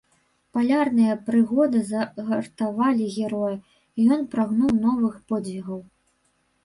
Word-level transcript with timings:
Палярныя 0.57 1.13
прыгоды 1.27 1.81
загартавалі 1.91 3.05
героя, 3.17 3.53
і 3.61 4.01
ён 4.17 4.21
прагнуў 4.35 4.73
новых 4.87 5.15
подзвігаў. 5.33 5.79